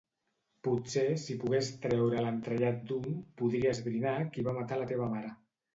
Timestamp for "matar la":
4.63-4.93